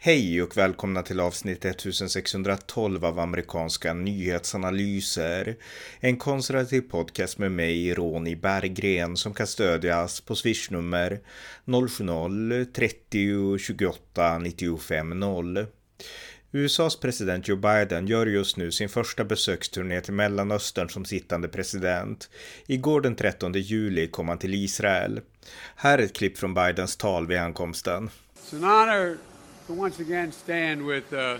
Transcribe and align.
Hej 0.00 0.42
och 0.42 0.56
välkomna 0.56 1.02
till 1.02 1.20
avsnitt 1.20 1.64
1612 1.64 3.04
av 3.04 3.18
amerikanska 3.18 3.94
nyhetsanalyser. 3.94 5.56
En 6.00 6.16
konservativ 6.16 6.80
podcast 6.80 7.38
med 7.38 7.52
mig, 7.52 7.94
Ronny 7.94 8.36
Berggren, 8.36 9.16
som 9.16 9.34
kan 9.34 9.46
stödjas 9.46 10.20
på 10.20 10.36
swishnummer 10.36 11.20
070-30 11.64 13.58
28 13.58 14.38
95 14.38 15.20
0. 15.20 15.66
USAs 16.52 17.00
president 17.00 17.48
Joe 17.48 17.56
Biden 17.56 18.06
gör 18.06 18.26
just 18.26 18.56
nu 18.56 18.72
sin 18.72 18.88
första 18.88 19.24
besöksturné 19.24 20.00
till 20.00 20.14
Mellanöstern 20.14 20.88
som 20.88 21.04
sittande 21.04 21.48
president. 21.48 22.30
Igår 22.66 23.00
den 23.00 23.16
13 23.16 23.52
juli 23.52 24.08
kom 24.08 24.28
han 24.28 24.38
till 24.38 24.54
Israel. 24.54 25.20
Här 25.76 25.98
är 25.98 26.02
ett 26.02 26.16
klipp 26.16 26.38
från 26.38 26.54
Bidens 26.54 26.96
tal 26.96 27.26
vid 27.26 27.38
ankomsten. 27.38 28.10
It's 28.50 28.56
an 28.56 28.64
honor 28.64 29.16
to 29.68 29.74
once 29.74 30.00
again 30.00 30.32
stand 30.32 30.82
with, 30.82 31.12
uh, 31.12 31.36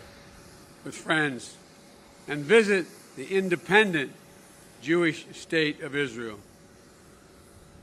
with 0.85 0.95
friends 0.95 1.57
and 2.29 2.45
visit 2.45 2.85
the 3.17 3.27
independent 3.27 4.13
Jewish 4.83 5.25
state 5.33 5.81
of 5.81 5.97
Israel. 5.97 6.39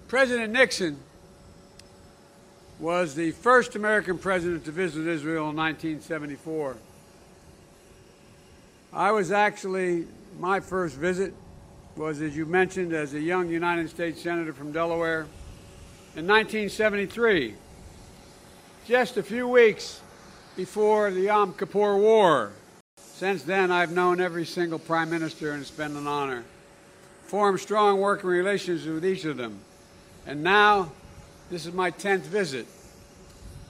President 0.08 0.54
Nixon 0.54 1.00
was 2.80 3.16
the 3.16 3.32
first 3.32 3.76
American 3.76 4.20
president 4.20 4.66
to 4.66 4.72
visit 4.72 5.08
Israel 5.08 5.50
in 5.50 5.56
1974. 5.56 6.78
I 8.94 9.10
was 9.10 9.32
actually, 9.32 10.06
my 10.38 10.60
first 10.60 10.96
visit 10.96 11.34
was, 11.96 12.22
as 12.22 12.38
you 12.38 12.46
mentioned, 12.46 12.94
as 12.94 13.16
a 13.16 13.20
young 13.20 13.50
United 13.50 13.90
States 13.90 14.22
Senator 14.22 14.54
from 14.54 14.72
Delaware 14.72 15.22
in 16.16 16.28
1973, 16.28 17.56
just 18.86 19.18
a 19.18 19.24
few 19.24 19.48
weeks 19.48 20.02
before 20.56 21.12
the 21.12 21.22
Yom 21.22 21.54
Kippur 21.54 21.98
War. 21.98 22.52
Since 22.98 23.44
then, 23.44 23.72
I've 23.72 23.92
known 23.92 24.22
every 24.22 24.46
single 24.46 24.80
prime 24.80 25.10
minister, 25.10 25.52
and 25.52 25.62
it's 25.62 25.72
been 25.72 25.96
an 25.96 26.08
honor. 26.08 26.44
Formed 27.24 27.60
strong 27.60 28.00
working 28.00 28.30
relations 28.30 28.86
with 28.86 29.06
each 29.06 29.26
of 29.26 29.38
them. 29.38 29.60
And 30.26 30.44
now, 30.44 30.92
this 31.50 31.66
is 31.66 31.74
my 31.74 31.92
10th 31.92 32.22
visit. 32.22 32.68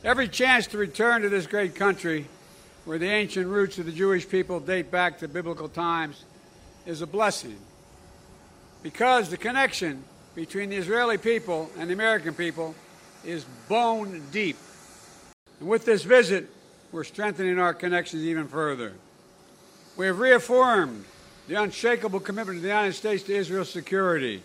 Every 0.04 0.28
chance 0.28 0.68
to 0.68 0.78
return 0.78 1.24
to 1.24 1.30
this 1.30 1.48
great 1.48 1.76
country, 1.76 2.28
where 2.86 3.00
the 3.00 3.10
ancient 3.10 3.48
roots 3.48 3.80
of 3.80 3.88
the 3.88 3.92
Jewish 3.92 4.30
people 4.30 4.60
date 4.60 4.92
back 4.92 5.20
to 5.20 5.28
biblical 5.28 5.68
times, 5.68 6.24
is 6.86 7.02
a 7.02 7.08
blessing. 7.08 7.58
Because 8.84 9.30
the 9.30 9.38
connection 9.38 10.04
between 10.36 10.70
the 10.70 10.76
Israeli 10.76 11.18
people 11.18 11.72
and 11.80 11.90
the 11.90 11.94
American 11.94 12.36
people 12.36 12.76
is 13.24 13.44
bone 13.68 14.22
deep. 14.32 14.58
And 15.60 15.68
with 15.68 15.86
this 15.86 16.04
visit, 16.04 16.50
we're 16.96 17.04
strengthening 17.04 17.60
our 17.60 17.74
connections 17.74 18.24
even 18.24 18.48
further. 18.48 18.94
We 19.98 20.06
have 20.06 20.18
reaffirmed 20.18 21.04
the 21.46 21.62
unshakable 21.62 22.22
commitment 22.22 22.56
of 22.56 22.62
the 22.62 22.70
United 22.70 22.94
States 22.94 23.24
to 23.24 23.36
Israel's 23.36 23.70
security, 23.70 24.42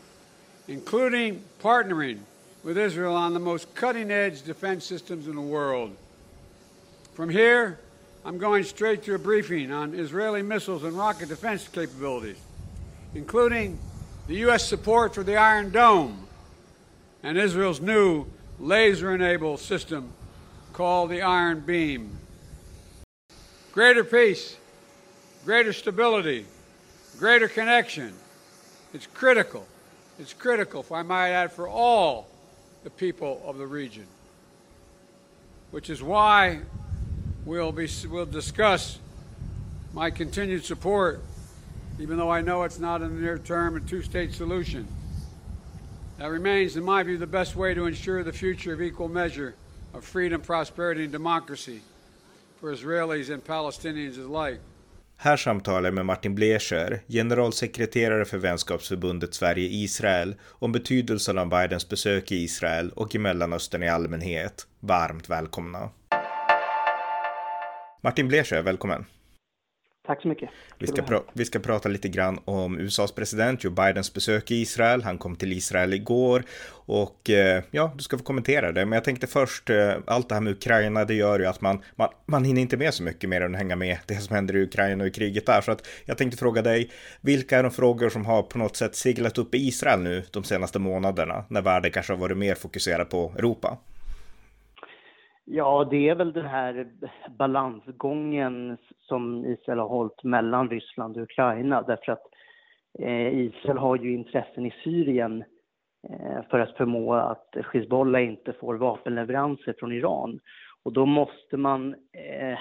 including 0.67 1.45
partnering 1.63 2.19
with 2.65 2.77
Israel 2.77 3.15
on 3.15 3.35
the 3.35 3.39
most 3.39 3.73
cutting 3.77 4.11
edge 4.11 4.43
defense 4.43 4.85
systems 4.85 5.29
in 5.29 5.37
the 5.37 5.41
world. 5.41 5.95
From 7.15 7.31
here, 7.31 7.79
I'm 8.25 8.37
going 8.37 8.65
straight 8.65 9.05
to 9.05 9.15
a 9.15 9.19
briefing 9.19 9.71
on 9.71 9.95
Israeli 9.95 10.43
missiles 10.43 10.83
and 10.83 10.99
rocket 10.99 11.29
defense 11.29 11.69
capabilities, 11.69 12.39
including 13.15 13.79
the 14.27 14.35
U.S. 14.47 14.69
support 14.69 15.15
for 15.15 15.23
the 15.23 15.37
Iron 15.37 15.71
Dome 15.71 16.27
and 17.23 17.39
Israel's 17.39 17.81
new 17.81 18.27
laser 18.59 19.15
enabled 19.15 19.61
system 19.61 20.13
called 20.73 21.11
the 21.11 21.23
Iron 21.23 21.61
Beam. 21.61 22.17
Greater 23.73 24.03
peace, 24.03 24.57
greater 25.45 25.73
stability, 25.73 26.45
greater 27.19 27.47
connection. 27.47 28.13
It's 28.93 29.07
critical. 29.07 29.65
It's 30.19 30.33
critical, 30.33 30.81
if 30.81 30.91
I 30.91 31.03
might 31.03 31.31
add, 31.31 31.53
for 31.53 31.69
all 31.69 32.27
the 32.83 32.91
people 32.91 33.41
of 33.47 33.59
the 33.59 33.67
region. 33.67 34.07
Which 35.71 35.89
is 35.89 36.03
why 36.03 36.61
we'll, 37.45 37.71
be, 37.71 37.89
we'll 38.11 38.27
discuss 38.27 38.99
my 39.93 40.11
continued 40.11 40.65
support, 40.65 41.23
even 42.01 42.19
though 42.19 42.31
I 42.31 42.41
know 42.41 42.65
it's 42.65 42.81
not 42.81 43.03
in 43.03 43.15
the 43.15 43.21
near 43.21 43.39
term 43.39 43.77
a 43.77 43.81
two 43.81 44.03
state 44.03 44.35
solution. 44.35 44.89
That 46.19 46.27
remains, 46.27 46.77
in 46.77 46.83
my 46.83 47.05
view, 47.05 47.19
the 47.19 47.27
best 47.27 47.55
way 47.55 47.73
to 47.75 47.87
ensure 47.87 48.25
the 48.25 48.33
future 48.33 48.73
of 48.73 48.83
equal 48.83 49.09
measure 49.09 49.55
of 49.95 50.05
freedom, 50.05 50.41
prosperity, 50.41 51.05
and 51.05 51.13
democracy 51.13 51.83
for 52.61 52.73
Israelis 52.73 53.31
and 53.31 53.45
Palestinians 53.45 54.19
alike. 54.19 54.61
Här 55.17 55.37
samtalar 55.37 55.85
jag 55.85 55.95
med 55.95 56.07
Martin 56.07 56.35
Blecher, 56.35 57.03
generalsekreterare 57.09 58.25
för 58.25 58.39
vänskapsförbundet 58.39 59.35
Sverige-Israel, 59.35 60.35
om 60.49 60.73
betydelsen 60.73 61.39
av 61.39 61.49
Bidens 61.49 61.89
besök 61.89 62.33
i 62.33 62.37
Israel 62.37 62.91
och 62.91 63.15
i 63.15 63.19
Mellanöstern 63.19 63.83
i 63.83 63.89
allmänhet. 63.89 64.67
Varmt 64.81 65.31
välkomna! 65.31 65.91
Martin 68.03 68.29
Blecher, 68.29 68.63
välkommen! 68.63 69.05
Tack 70.07 70.23
så 70.23 70.29
mycket. 70.29 70.51
Vi 70.79 70.87
ska, 70.87 71.23
vi 71.33 71.45
ska 71.45 71.59
prata 71.59 71.89
lite 71.89 72.09
grann 72.09 72.39
om 72.45 72.79
USAs 72.79 73.13
president 73.13 73.65
Joe 73.65 73.73
Bidens 73.73 74.15
besök 74.15 74.51
i 74.51 74.57
Israel. 74.57 75.03
Han 75.03 75.19
kom 75.19 75.37
till 75.37 75.53
Israel 75.53 75.95
igår 75.95 76.43
och 76.73 77.31
eh, 77.31 77.63
ja, 77.71 77.93
du 77.97 78.03
ska 78.03 78.19
få 78.19 78.25
kommentera 78.25 78.73
det. 78.73 78.87
Men 78.87 78.97
jag 78.97 79.05
tänkte 79.05 79.27
först, 79.27 79.71
eh, 79.71 79.93
allt 80.07 80.29
det 80.29 80.35
här 80.35 80.43
med 80.43 80.53
Ukraina, 80.53 81.05
det 81.05 81.15
gör 81.15 81.39
ju 81.39 81.47
att 81.47 81.61
man, 81.61 81.83
man, 81.97 82.09
man 82.27 82.45
hinner 82.45 82.61
inte 82.61 82.77
med 82.77 82.95
så 82.95 83.03
mycket 83.03 83.31
mer 83.31 83.41
än 83.41 83.55
att 83.55 83.59
hänga 83.59 83.77
med 83.77 83.99
det 84.07 84.15
som 84.15 84.35
händer 84.35 84.57
i 84.57 84.63
Ukraina 84.63 85.05
och 85.05 85.09
i 85.09 85.13
kriget 85.13 85.47
där. 85.47 85.61
Så 85.61 85.73
att 85.73 85.87
jag 86.05 86.19
tänkte 86.19 86.39
fråga 86.39 86.63
dig, 86.63 86.91
vilka 87.21 87.59
är 87.59 87.63
de 87.63 87.73
frågor 87.73 88.09
som 88.09 88.27
har 88.27 88.43
på 88.43 88.59
något 88.59 88.77
sätt 88.77 88.97
seglat 88.97 89.39
upp 89.39 89.55
i 89.55 89.59
Israel 89.59 90.01
nu 90.01 90.23
de 90.31 90.45
senaste 90.45 90.79
månaderna, 90.79 91.45
när 91.49 91.63
världen 91.63 91.91
kanske 91.91 92.13
har 92.13 92.19
varit 92.19 92.39
mer 92.39 92.55
fokuserad 92.55 93.11
på 93.11 93.35
Europa? 93.39 93.79
Ja, 95.53 95.89
det 95.91 96.09
är 96.09 96.15
väl 96.15 96.33
den 96.33 96.47
här 96.47 96.89
balansgången 97.29 98.77
som 98.99 99.45
Israel 99.47 99.79
har 99.79 99.89
hållit 99.89 100.25
mellan 100.25 100.71
Ryssland 100.71 101.17
och 101.17 101.23
Ukraina 101.23 101.83
därför 101.83 102.13
att 102.13 102.27
eh, 102.99 103.39
Israel 103.39 103.79
har 103.79 103.97
ju 103.97 104.13
intressen 104.13 104.67
i 104.67 104.75
Syrien 104.85 105.45
eh, 106.09 106.43
för 106.51 106.59
att 106.59 106.77
förmå 106.77 107.15
att 107.15 107.57
Hizbollah 107.73 108.23
inte 108.23 108.53
får 108.53 108.75
vapenleveranser 108.75 109.75
från 109.79 109.93
Iran. 109.93 110.41
Och 110.83 110.93
då 110.93 111.07
måste 111.07 111.57
man 111.57 111.95
eh, 112.13 112.59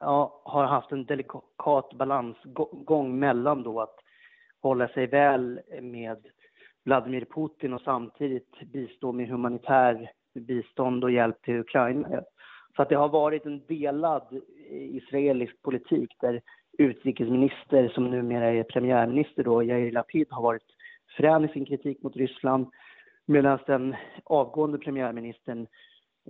ja, 0.00 0.42
ha 0.44 0.66
haft 0.66 0.92
en 0.92 1.04
delikat 1.04 1.92
balansgång 1.94 3.18
mellan 3.18 3.62
då 3.62 3.80
att 3.80 3.96
hålla 4.62 4.88
sig 4.88 5.06
väl 5.06 5.60
med 5.80 6.26
Vladimir 6.84 7.26
Putin 7.34 7.72
och 7.72 7.80
samtidigt 7.80 8.60
bistå 8.72 9.12
med 9.12 9.28
humanitär 9.28 10.10
bistånd 10.40 11.04
och 11.04 11.10
hjälp 11.10 11.42
till 11.42 11.60
Ukraina. 11.60 12.22
Så 12.76 12.82
att 12.82 12.88
det 12.88 12.94
har 12.94 13.08
varit 13.08 13.46
en 13.46 13.66
delad 13.66 14.40
israelisk 14.70 15.62
politik 15.62 16.10
där 16.20 16.40
utrikesminister, 16.78 17.88
som 17.88 18.10
numera 18.10 18.52
är 18.52 18.62
premiärminister, 18.62 19.44
då, 19.44 19.62
Yair 19.62 19.92
Lapid, 19.92 20.26
har 20.30 20.42
varit 20.42 20.66
frän 21.16 21.44
i 21.44 21.48
sin 21.48 21.64
kritik 21.64 22.02
mot 22.02 22.16
Ryssland 22.16 22.66
medan 23.26 23.58
den 23.66 23.96
avgående 24.24 24.78
premiärministern 24.78 25.66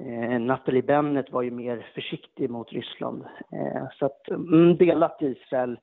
eh, 0.00 0.40
Nathalie 0.40 0.82
Bennett 0.82 1.32
var 1.32 1.42
ju 1.42 1.50
mer 1.50 1.86
försiktig 1.94 2.50
mot 2.50 2.72
Ryssland. 2.72 3.24
Eh, 3.52 3.88
så 3.98 4.06
att, 4.06 4.28
mm, 4.28 4.76
delat 4.76 5.22
Israel 5.22 5.78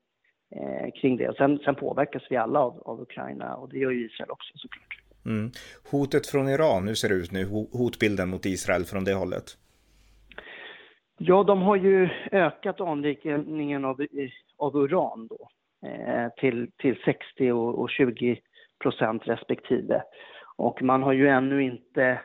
eh, 0.56 0.91
kring 1.01 1.18
det. 1.18 1.38
Sen, 1.38 1.59
sen 1.59 1.75
påverkas 1.75 2.24
vi 2.30 2.38
alla 2.38 2.59
av, 2.59 2.81
av 2.86 3.01
Ukraina 3.01 3.56
och 3.56 3.69
det 3.69 3.80
gör 3.80 3.91
ju 3.91 4.06
Israel 4.06 4.31
också 4.31 4.57
såklart. 4.57 5.09
Mm. 5.30 5.52
Hotet 5.92 6.28
från 6.28 6.50
Iran, 6.50 6.88
hur 6.88 6.96
ser 6.96 7.10
det 7.10 7.16
ut 7.16 7.31
nu? 7.31 7.46
Hotbilden 7.72 8.30
mot 8.30 8.46
Israel 8.46 8.84
från 8.86 9.04
det 9.04 9.14
hållet? 9.14 9.46
Ja, 11.18 11.44
de 11.44 11.62
har 11.62 11.76
ju 11.76 12.10
ökat 12.31 12.81
anrikningen 12.81 13.86
av, 13.86 14.06
av 14.58 14.76
uran 14.76 15.28
då, 15.28 15.50
eh, 15.88 16.30
till, 16.38 16.72
till 16.78 16.96
60 17.06 17.52
och, 17.52 17.80
och 17.80 17.90
20 17.90 18.40
procent 18.80 19.28
respektive. 19.28 20.04
Och 20.56 20.81
man 20.81 21.04
har 21.04 21.14
ju 21.14 21.28
ännu 21.28 21.64
inte... 21.64 22.22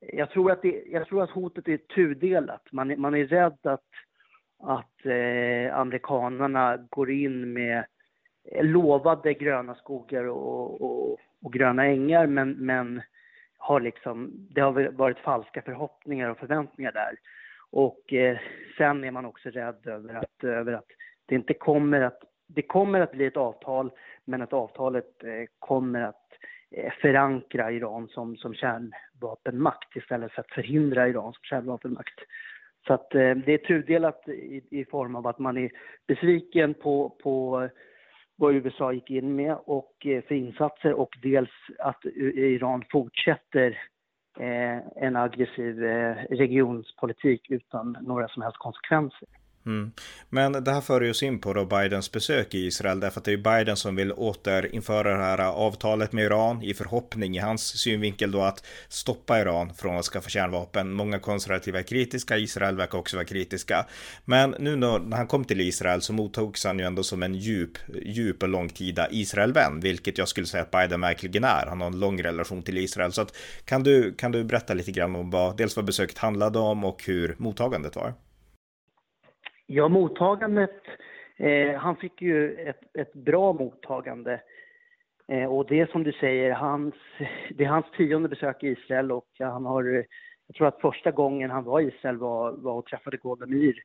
Jag 0.00 0.30
tror 0.30 0.50
att, 0.52 0.62
det, 0.62 0.82
jag 0.86 1.06
tror 1.06 1.22
att 1.22 1.30
hotet 1.30 1.68
är 1.68 1.76
tudelat. 1.76 2.62
Man, 2.72 3.00
man 3.00 3.14
är 3.14 3.26
rädd 3.26 3.58
att, 3.62 3.90
att 4.62 5.06
eh, 5.06 5.78
amerikanerna 5.78 6.76
går 6.90 7.10
in 7.10 7.52
med 7.52 7.84
eh, 8.52 8.64
lovade 8.64 9.34
gröna 9.34 9.74
skogar 9.74 10.24
och, 10.24 10.80
och, 10.80 11.18
och 11.44 11.52
gröna 11.52 11.86
ängar 11.86 12.26
men, 12.26 12.50
men 12.50 13.02
har 13.58 13.80
liksom, 13.80 14.30
det 14.50 14.60
har 14.60 14.90
varit 14.90 15.18
falska 15.18 15.62
förhoppningar 15.62 16.28
och 16.28 16.38
förväntningar 16.38 16.92
där. 16.92 17.16
Och 17.70 18.12
eh, 18.12 18.38
sen 18.76 19.04
är 19.04 19.10
man 19.10 19.24
också 19.24 19.48
rädd 19.50 19.86
över 19.86 20.14
att, 20.14 20.44
över 20.44 20.72
att 20.72 20.86
det 21.26 21.34
inte 21.34 21.54
kommer 21.54 22.00
att, 22.00 22.18
det 22.46 22.62
kommer 22.62 23.00
att 23.00 23.12
bli 23.12 23.26
ett 23.26 23.36
avtal 23.36 23.90
men 24.24 24.42
att 24.42 24.52
avtalet 24.52 25.24
eh, 25.24 25.44
kommer 25.58 26.00
att 26.00 26.28
eh, 26.70 26.92
förankra 26.92 27.72
Iran 27.72 28.08
som, 28.08 28.36
som 28.36 28.54
kärnvapenmakt 28.54 29.96
istället 29.96 30.32
för 30.32 30.40
att 30.40 30.50
förhindra 30.50 31.08
Iran 31.08 31.32
som 31.32 31.42
kärnvapenmakt. 31.42 32.20
Så 32.86 32.94
att 32.94 33.14
eh, 33.14 33.34
det 33.34 33.52
är 33.52 33.58
tudelat 33.58 34.28
i, 34.28 34.62
i 34.70 34.84
form 34.84 35.16
av 35.16 35.26
att 35.26 35.38
man 35.38 35.56
är 35.56 35.70
besviken 36.06 36.74
på, 36.74 37.16
på 37.22 37.68
vad 38.36 38.54
USA 38.54 38.92
gick 38.92 39.10
in 39.10 39.36
med 39.36 39.56
och 39.64 40.06
eh, 40.06 40.22
för 40.22 40.34
insatser 40.34 40.92
och 40.92 41.18
dels 41.22 41.50
att 41.78 42.04
Iran 42.34 42.84
fortsätter 42.90 43.78
eh, 44.38 44.78
en 44.96 45.16
aggressiv 45.16 45.84
eh, 45.84 46.14
regionspolitik 46.30 47.50
utan 47.50 47.96
några 48.00 48.28
som 48.28 48.42
helst 48.42 48.58
konsekvenser. 48.58 49.28
Mm. 49.66 49.92
Men 50.28 50.52
det 50.52 50.72
här 50.72 50.80
för 50.80 51.10
oss 51.10 51.22
in 51.22 51.38
på 51.38 51.52
då 51.52 51.64
Bidens 51.64 52.12
besök 52.12 52.54
i 52.54 52.66
Israel, 52.66 53.00
därför 53.00 53.20
att 53.20 53.24
det 53.24 53.32
är 53.32 53.36
Biden 53.36 53.76
som 53.76 53.96
vill 53.96 54.12
återinföra 54.12 55.16
det 55.16 55.22
här 55.22 55.38
avtalet 55.38 56.12
med 56.12 56.24
Iran 56.24 56.62
i 56.62 56.74
förhoppning 56.74 57.36
i 57.36 57.38
hans 57.38 57.78
synvinkel 57.78 58.30
då 58.30 58.42
att 58.42 58.66
stoppa 58.88 59.40
Iran 59.40 59.74
från 59.74 59.98
att 59.98 60.04
skaffa 60.04 60.28
kärnvapen. 60.28 60.92
Många 60.92 61.18
konservativa 61.18 61.78
är 61.78 61.82
kritiska, 61.82 62.38
Israel 62.38 62.76
verkar 62.76 62.98
också 62.98 63.16
vara 63.16 63.26
kritiska. 63.26 63.86
Men 64.24 64.54
nu 64.58 64.76
när 64.76 65.16
han 65.16 65.26
kom 65.26 65.44
till 65.44 65.60
Israel 65.60 66.02
så 66.02 66.12
mottogs 66.12 66.64
han 66.64 66.78
ju 66.78 66.84
ändå 66.84 67.02
som 67.02 67.22
en 67.22 67.34
djup, 67.34 67.78
djup 68.04 68.42
och 68.42 68.48
långtida 68.48 69.08
Israelvän, 69.10 69.80
vilket 69.80 70.18
jag 70.18 70.28
skulle 70.28 70.46
säga 70.46 70.62
att 70.62 70.70
Biden 70.70 71.00
verkligen 71.00 71.44
är. 71.44 71.66
Han 71.68 71.80
har 71.80 71.88
en 71.88 72.00
lång 72.00 72.22
relation 72.22 72.62
till 72.62 72.78
Israel. 72.78 73.12
Så 73.12 73.22
att, 73.22 73.36
kan, 73.64 73.82
du, 73.82 74.14
kan 74.14 74.32
du 74.32 74.44
berätta 74.44 74.74
lite 74.74 74.92
grann 74.92 75.16
om 75.16 75.30
vad, 75.30 75.56
dels 75.56 75.76
vad 75.76 75.84
besöket 75.84 76.18
handlade 76.18 76.58
om 76.58 76.84
och 76.84 77.04
hur 77.06 77.34
mottagandet 77.38 77.96
var? 77.96 78.14
Ja, 79.66 79.88
mottagandet, 79.88 80.82
eh, 81.36 81.74
han 81.74 81.96
fick 81.96 82.22
ju 82.22 82.54
ett, 82.54 82.96
ett 82.96 83.12
bra 83.12 83.52
mottagande. 83.52 84.40
Eh, 85.28 85.44
och 85.44 85.66
det 85.66 85.90
som 85.90 86.04
du 86.04 86.12
säger, 86.12 86.52
hans, 86.52 86.94
det 87.50 87.64
är 87.64 87.68
hans 87.68 87.86
tionde 87.96 88.28
besök 88.28 88.62
i 88.62 88.68
Israel 88.68 89.12
och 89.12 89.28
han 89.38 89.64
har, 89.64 89.84
jag 90.46 90.56
tror 90.56 90.66
att 90.66 90.80
första 90.80 91.10
gången 91.10 91.50
han 91.50 91.64
var 91.64 91.80
i 91.80 91.88
Israel 91.88 92.16
var, 92.16 92.52
var 92.52 92.72
och 92.72 92.86
träffade 92.86 93.16
Golda 93.16 93.46
Myr 93.46 93.82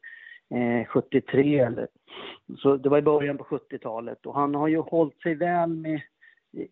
eh, 0.53 0.87
73 0.87 1.59
eller 1.59 1.87
så 2.57 2.77
det 2.77 2.89
var 2.89 2.97
i 2.97 3.01
början 3.01 3.37
på 3.37 3.43
70-talet 3.43 4.25
och 4.25 4.35
han 4.35 4.55
har 4.55 4.67
ju 4.67 4.77
hållit 4.77 5.21
sig 5.21 5.35
väl 5.35 5.69
med 5.69 6.01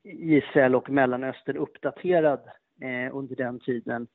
Israel 0.04 0.76
och 0.76 0.90
Mellanöstern 0.90 1.58
uppdaterad 1.58 2.40
eh, 2.82 3.16
under 3.16 3.36
den 3.36 3.60
tiden. 3.60 4.08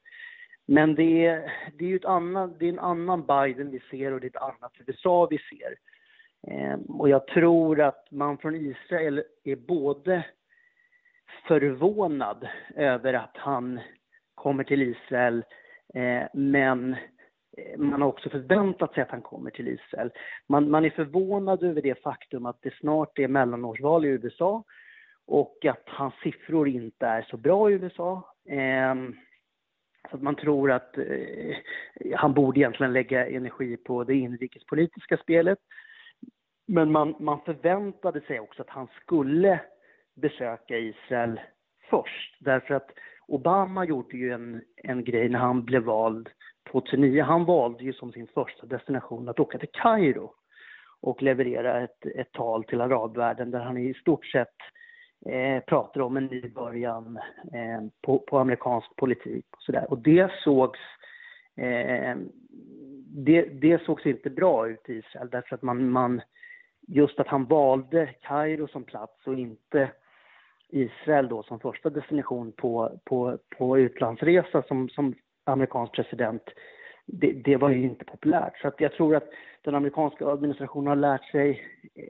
Men 0.73 0.95
det 0.95 1.27
är, 1.27 1.53
det 1.79 1.93
är, 1.93 1.97
ett 1.97 2.05
annat, 2.05 2.59
det 2.59 2.65
är 2.65 2.73
en 2.73 2.79
annan 2.79 3.27
Biden 3.27 3.71
vi 3.71 3.81
ser 3.91 4.13
och 4.13 4.21
det 4.21 4.27
är 4.27 4.29
ett 4.29 4.37
annat 4.37 4.73
USA 4.87 5.27
vi 5.31 5.39
ser. 5.39 5.77
Eh, 6.49 6.79
och 6.89 7.09
jag 7.09 7.27
tror 7.27 7.81
att 7.81 8.11
man 8.11 8.39
från 8.39 8.55
Israel 8.55 9.23
är 9.45 9.57
både 9.57 10.25
förvånad 11.49 12.49
över 12.77 13.15
att 13.15 13.37
han 13.37 13.81
kommer 14.35 14.65
till 14.65 14.83
Israel, 14.83 15.45
eh, 15.95 16.23
men 16.35 16.97
eh, 17.57 17.79
man 17.79 18.03
har 18.03 18.09
också 18.09 18.31
förväntat 18.31 18.95
sig 18.95 19.03
att 19.03 19.11
han 19.11 19.23
kommer 19.23 19.51
till 19.51 19.69
Israel. 19.69 20.11
Man, 20.49 20.71
man 20.71 20.85
är 20.85 20.91
förvånad 20.91 21.63
över 21.63 21.83
det 21.83 22.03
faktum 22.03 22.47
att 22.47 22.63
det 22.63 22.75
snart 22.75 23.19
är 23.19 23.29
mellanårsval 23.29 24.05
i 24.05 24.09
USA 24.09 24.65
och 25.27 25.65
att 25.65 25.85
hans 25.87 26.15
siffror 26.23 26.69
inte 26.69 27.07
är 27.07 27.23
så 27.23 27.37
bra 27.37 27.71
i 27.71 27.75
USA. 27.75 28.35
Ehm, 28.49 29.17
så 30.11 30.17
att 30.17 30.23
man 30.23 30.37
tror 30.37 30.71
att 30.71 30.99
eh, 30.99 31.57
han 32.17 32.35
borde 32.35 32.61
egentligen 32.61 32.93
lägga 32.93 33.29
energi 33.29 33.77
på 33.77 34.05
det 34.05 34.15
inrikespolitiska 34.15 35.17
spelet. 35.17 35.59
Men 36.67 36.93
man, 36.93 37.15
man 37.19 37.41
förväntade 37.41 38.21
sig 38.21 38.41
också 38.41 38.63
att 38.63 38.71
han 38.71 38.89
skulle 39.03 39.61
besöka 40.15 40.79
Israel 40.79 41.41
först. 41.91 42.37
Därför 42.41 42.75
att 42.75 42.91
Obama 43.27 43.85
gjorde 43.85 44.17
ju 44.17 44.33
en, 44.33 44.63
en 44.77 45.05
grej 45.05 45.29
när 45.29 45.39
han 45.39 45.65
blev 45.65 45.83
vald 45.83 46.29
2009. 46.73 47.23
Han 47.23 47.45
valde 47.45 47.85
ju 47.85 47.93
som 47.93 48.13
sin 48.13 48.27
första 48.27 48.67
destination 48.67 49.29
att 49.29 49.41
åka 49.41 49.59
till 49.59 49.73
Kairo 49.73 50.35
och 51.01 51.23
leverera 51.23 51.81
ett, 51.81 52.07
ett 52.07 52.33
tal 52.33 52.65
till 52.65 52.81
arabvärlden 52.81 53.51
där 53.51 53.61
han 53.61 53.79
i 53.79 53.95
stort 53.95 54.27
sett 54.27 54.57
eh, 55.27 55.63
pratar 55.65 56.01
om 56.01 56.17
en 56.17 56.27
ny 56.27 56.49
början 56.49 57.19
eh, 57.53 57.89
på, 58.03 58.19
på, 58.19 58.39
amerikansk 58.39 58.97
politik. 58.97 59.47
Och, 59.51 59.63
sådär. 59.63 59.91
och 59.91 59.99
det 59.99 60.33
sågs 60.45 60.81
eh, 61.57 62.17
det, 63.15 63.43
det 63.43 63.83
sågs 63.83 64.07
inte 64.07 64.31
bra 64.31 64.69
ut 64.69 64.89
i 64.89 64.93
Israel 64.93 65.29
därför 65.31 65.55
att 65.55 65.63
man, 65.63 65.91
man 65.91 66.21
just 66.89 67.21
att 67.21 67.29
han 67.29 67.45
valde 67.45 68.07
Kairo 68.07 68.69
som 68.69 68.85
plats 68.85 69.27
och 69.27 69.39
inte 69.39 69.91
Israel 70.69 71.29
då 71.29 71.43
som 71.43 71.61
första 71.61 71.91
destination 71.91 72.53
på, 72.53 73.01
på, 73.05 73.39
på 73.59 73.79
utlandsresa 73.79 74.63
som, 74.63 74.89
som 74.89 75.15
amerikansk 75.45 75.93
president, 75.93 76.43
det, 77.07 77.33
det, 77.33 77.57
var 77.57 77.71
ju 77.71 77.83
inte 77.83 78.05
populärt. 78.05 78.59
Så 78.59 78.69
att 78.69 78.81
jag 78.81 78.93
tror 78.93 79.17
att 79.17 79.29
den 79.63 79.75
amerikanska 79.75 80.27
administrationen 80.27 80.87
har 80.87 80.97
lärt 80.97 81.25
sig 81.25 81.63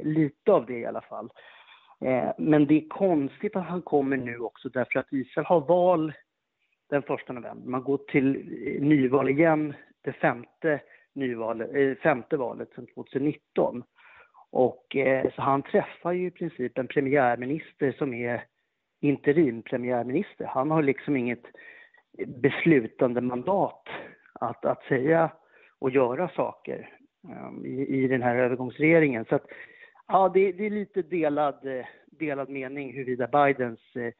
lite 0.02 0.52
av 0.52 0.66
det 0.66 0.78
i 0.78 0.86
alla 0.86 1.00
fall. 1.00 1.30
Eh, 2.04 2.32
men 2.38 2.66
det 2.66 2.74
är 2.74 2.88
konstigt 2.88 3.56
att 3.56 3.66
han 3.66 3.82
kommer 3.82 4.16
nu 4.16 4.38
också 4.38 4.68
därför 4.68 4.98
att 4.98 5.12
Israel 5.12 5.46
har 5.46 5.60
val 5.60 6.12
den 6.90 7.02
1 7.02 7.08
november. 7.28 7.70
Man 7.70 7.82
går 7.82 7.98
till 7.98 8.36
eh, 8.36 8.82
nyval 8.82 9.28
igen, 9.28 9.74
det 10.00 10.12
femte, 10.12 10.80
nyval, 11.12 11.60
eh, 11.60 11.94
femte 11.94 12.36
valet 12.36 12.68
sedan 12.74 12.86
2019. 12.94 13.82
Och, 14.54 14.96
så 15.34 15.42
han 15.42 15.62
träffar 15.62 16.12
ju 16.12 16.26
i 16.26 16.30
princip 16.30 16.78
en 16.78 16.86
premiärminister 16.86 17.92
som 17.92 18.14
är 18.14 18.44
interim 19.00 19.62
premiärminister. 19.62 20.44
Han 20.44 20.70
har 20.70 20.82
liksom 20.82 21.16
inget 21.16 21.44
beslutande 22.26 23.20
mandat 23.20 23.88
att, 24.32 24.64
att 24.64 24.82
säga 24.82 25.30
och 25.78 25.90
göra 25.90 26.28
saker 26.28 26.90
i, 27.64 28.04
i 28.04 28.08
den 28.08 28.22
här 28.22 28.36
övergångsregeringen. 28.36 29.24
Så 29.24 29.34
att 29.34 29.46
Ja, 30.08 30.28
det, 30.34 30.52
det, 30.52 30.66
är 30.66 30.70
lite 30.70 31.02
delad, 31.02 31.66
eh, 31.66 31.86
delad 32.06 32.48
mening 32.48 32.92
huruvida 32.92 33.26
Bidens 33.26 33.96
eh, 33.96 34.12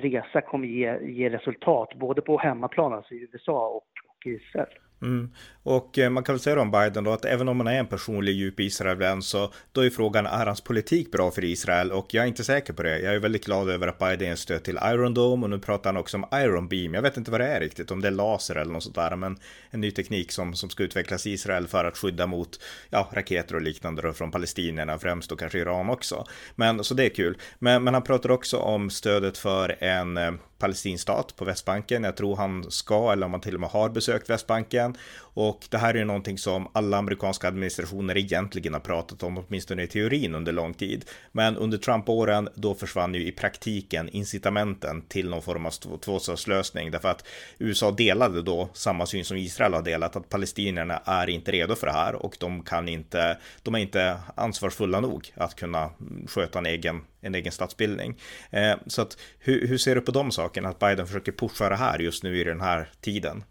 resa 0.00 0.40
kommer 0.40 0.68
ge, 0.68 0.98
ge 1.02 1.30
resultat 1.30 1.94
både 1.94 2.22
på 2.22 2.38
hemmaplan, 2.38 2.92
alltså 2.92 3.14
i 3.14 3.28
USA 3.32 3.68
och, 3.68 3.88
och 4.08 4.26
Israel. 4.26 4.78
Mm. 5.02 5.30
Och 5.62 5.98
eh, 5.98 6.10
man 6.10 6.24
kan 6.24 6.34
väl 6.34 6.40
säga 6.40 6.60
om 6.60 6.70
Biden 6.70 7.04
då 7.04 7.12
att 7.12 7.24
även 7.24 7.48
om 7.48 7.56
man 7.56 7.66
är 7.66 7.78
en 7.78 7.86
personlig 7.86 8.32
djup 8.32 8.60
Israelvän 8.60 9.22
så 9.22 9.52
då 9.72 9.80
är 9.80 9.90
frågan 9.90 10.26
är 10.26 10.46
hans 10.46 10.60
politik 10.60 11.12
bra 11.12 11.30
för 11.30 11.44
Israel 11.44 11.92
och 11.92 12.14
jag 12.14 12.24
är 12.24 12.28
inte 12.28 12.44
säker 12.44 12.72
på 12.72 12.82
det. 12.82 12.98
Jag 12.98 13.14
är 13.14 13.18
väldigt 13.18 13.44
glad 13.44 13.70
över 13.70 13.88
att 13.88 13.98
Biden 13.98 14.32
är 14.32 14.36
stöd 14.36 14.62
till 14.62 14.78
Iron 14.84 15.14
Dome 15.14 15.44
och 15.44 15.50
nu 15.50 15.58
pratar 15.58 15.92
han 15.92 16.00
också 16.00 16.16
om 16.16 16.26
Iron 16.32 16.68
Beam. 16.68 16.94
Jag 16.94 17.02
vet 17.02 17.16
inte 17.16 17.30
vad 17.30 17.40
det 17.40 17.46
är 17.46 17.60
riktigt, 17.60 17.90
om 17.90 18.00
det 18.00 18.08
är 18.08 18.12
laser 18.12 18.54
eller 18.54 18.72
något 18.72 18.82
sånt 18.82 18.94
där, 18.94 19.16
men 19.16 19.38
en 19.70 19.80
ny 19.80 19.90
teknik 19.90 20.32
som, 20.32 20.54
som 20.54 20.70
ska 20.70 20.82
utvecklas 20.82 21.26
i 21.26 21.30
Israel 21.30 21.68
för 21.68 21.84
att 21.84 21.98
skydda 21.98 22.26
mot 22.26 22.60
ja, 22.90 23.08
raketer 23.12 23.54
och 23.54 23.62
liknande 23.62 24.02
då 24.02 24.12
från 24.12 24.30
palestinierna 24.30 24.98
främst 24.98 25.32
och 25.32 25.38
kanske 25.38 25.58
Iran 25.58 25.90
också. 25.90 26.26
Men 26.54 26.84
så 26.84 26.94
det 26.94 27.04
är 27.04 27.14
kul. 27.14 27.38
Men, 27.58 27.84
men 27.84 27.94
han 27.94 28.02
pratar 28.02 28.30
också 28.30 28.56
om 28.56 28.90
stödet 28.90 29.38
för 29.38 29.76
en 29.84 30.16
eh, 30.16 30.32
palestinstat 30.62 30.92
palestinsk 30.92 31.02
stat 31.02 31.36
på 31.36 31.44
Västbanken. 31.44 32.04
Jag 32.04 32.16
tror 32.16 32.36
han 32.36 32.70
ska, 32.70 33.12
eller 33.12 33.26
om 33.26 33.32
han 33.32 33.40
till 33.40 33.54
och 33.54 33.60
med 33.60 33.70
har 33.70 33.88
besökt 33.90 34.30
Västbanken. 34.30 34.96
Och 35.34 35.66
det 35.70 35.78
här 35.78 35.96
är 35.96 36.04
någonting 36.04 36.38
som 36.38 36.68
alla 36.72 36.96
amerikanska 36.96 37.48
administrationer 37.48 38.16
egentligen 38.16 38.72
har 38.72 38.80
pratat 38.80 39.22
om, 39.22 39.38
åtminstone 39.38 39.82
i 39.82 39.86
teorin 39.86 40.34
under 40.34 40.52
lång 40.52 40.74
tid. 40.74 41.04
Men 41.32 41.56
under 41.56 41.78
Trump-åren, 41.78 42.48
då 42.54 42.74
försvann 42.74 43.14
ju 43.14 43.26
i 43.26 43.32
praktiken 43.32 44.08
incitamenten 44.08 45.02
till 45.08 45.30
någon 45.30 45.42
form 45.42 45.66
av 45.66 45.98
tvåstatslösning. 45.98 46.90
Därför 46.90 47.08
att 47.08 47.24
USA 47.58 47.90
delade 47.90 48.42
då 48.42 48.68
samma 48.72 49.06
syn 49.06 49.24
som 49.24 49.36
Israel 49.36 49.74
har 49.74 49.82
delat, 49.82 50.16
att 50.16 50.28
palestinierna 50.28 51.02
är 51.04 51.30
inte 51.30 51.52
redo 51.52 51.74
för 51.74 51.86
det 51.86 51.92
här 51.92 52.14
och 52.14 52.36
de 52.40 52.62
kan 52.62 52.88
inte, 52.88 53.38
de 53.62 53.74
är 53.74 53.78
inte 53.78 54.16
ansvarsfulla 54.34 55.00
nog 55.00 55.32
att 55.34 55.54
kunna 55.54 55.90
sköta 56.26 56.58
en 56.58 56.66
egen 56.66 57.00
en 57.22 57.34
egen 57.34 57.52
statsbildning. 57.52 58.14
Eh, 58.52 58.78
så 58.86 59.02
att, 59.02 59.16
hur, 59.40 59.68
hur, 59.68 59.76
ser 59.76 59.94
du 59.94 60.00
på 60.00 60.12
de 60.12 60.30
sakerna, 60.30 60.68
att 60.68 60.78
Biden 60.78 61.06
försöker 61.06 61.32
pusha 61.32 61.68
det 61.68 61.76
här 61.76 61.98
just 61.98 62.24
nu 62.24 62.36
i 62.36 62.44
den 62.44 62.60
här 62.60 62.88
tiden? 63.00 63.44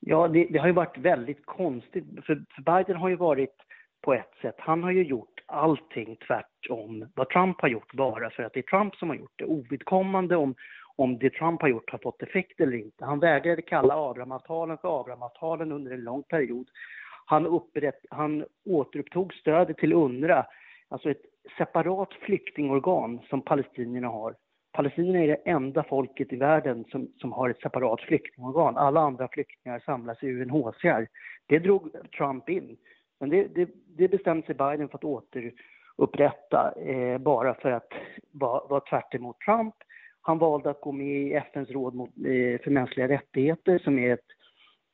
Ja, 0.00 0.28
det, 0.28 0.48
det 0.50 0.58
har 0.58 0.66
ju 0.66 0.72
varit 0.72 0.98
väldigt 0.98 1.46
konstigt, 1.46 2.04
för, 2.26 2.44
för 2.54 2.62
Biden 2.62 2.96
har 2.96 3.08
ju 3.08 3.16
varit 3.16 3.56
på 4.04 4.14
ett 4.14 4.32
sätt, 4.42 4.54
han 4.58 4.82
har 4.82 4.90
ju 4.90 5.04
gjort 5.04 5.40
allting 5.46 6.16
tvärtom 6.26 7.08
vad 7.14 7.28
Trump 7.28 7.60
har 7.60 7.68
gjort, 7.68 7.92
bara 7.92 8.30
för 8.30 8.42
att 8.42 8.52
det 8.52 8.60
är 8.60 8.62
Trump 8.62 8.96
som 8.96 9.08
har 9.08 9.16
gjort 9.16 9.32
det, 9.36 9.44
ovidkommande 9.44 10.36
om, 10.36 10.54
om 10.96 11.18
det 11.18 11.30
Trump 11.30 11.62
har 11.62 11.68
gjort 11.68 11.90
har 11.90 11.98
fått 11.98 12.22
effekt 12.22 12.60
eller 12.60 12.76
inte. 12.76 13.04
Han 13.04 13.20
vägrade 13.20 13.62
kalla 13.62 14.10
Abrahamavtalen 14.10 14.78
för 14.78 15.00
Abrahamavtalen 15.00 15.72
under 15.72 15.92
en 15.92 16.04
lång 16.04 16.22
period. 16.22 16.68
Han, 17.26 17.46
upprätt, 17.46 18.00
han 18.10 18.44
återupptog 18.64 19.34
stödet 19.34 19.78
till 19.78 19.92
UNRWA, 19.92 20.46
alltså 20.88 21.10
ett 21.10 21.22
separat 21.58 22.14
flyktingorgan 22.14 23.20
som 23.30 23.42
palestinierna 23.42 24.08
har. 24.08 24.34
Palestinierna 24.72 25.18
är 25.18 25.28
det 25.28 25.50
enda 25.50 25.82
folket 25.82 26.32
i 26.32 26.36
världen 26.36 26.84
som, 26.90 27.08
som 27.16 27.32
har 27.32 27.50
ett 27.50 27.60
separat 27.60 28.00
flyktingorgan. 28.00 28.76
Alla 28.76 29.00
andra 29.00 29.28
flyktingar 29.28 29.82
samlas 29.86 30.22
i 30.22 30.26
UNHCR. 30.26 31.06
Det 31.46 31.58
drog 31.58 32.10
Trump 32.18 32.48
in. 32.48 32.76
Men 33.20 33.30
det, 33.30 33.54
det, 33.54 33.68
det 33.96 34.08
bestämde 34.08 34.46
sig 34.46 34.54
Biden 34.54 34.88
för 34.88 34.98
att 34.98 35.04
återupprätta 35.04 36.72
eh, 36.86 37.18
bara 37.18 37.54
för 37.54 37.70
att 37.70 37.92
vara, 38.30 38.66
va 38.68 38.80
tvärt 38.80 39.14
emot 39.14 39.40
Trump. 39.40 39.74
Han 40.20 40.38
valde 40.38 40.70
att 40.70 40.80
gå 40.80 40.92
med 40.92 41.22
i 41.22 41.32
FNs 41.34 41.70
råd 41.70 41.94
mot, 41.94 42.08
eh, 42.08 42.60
för 42.62 42.70
mänskliga 42.70 43.08
rättigheter 43.08 43.78
som 43.78 43.98
är 43.98 44.14
ett 44.14 44.28